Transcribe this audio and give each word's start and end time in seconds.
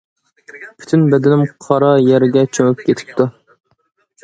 پۈتۈن 0.83 1.03
بەدىنىم 1.11 1.43
قارا 1.67 1.91
يەرگە 2.07 2.45
چۆمۈپ 2.59 2.85
كېتىپتۇ. 2.89 3.31